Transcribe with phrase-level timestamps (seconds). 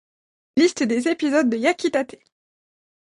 [0.57, 2.15] Liste des épisodes de Yakitate!!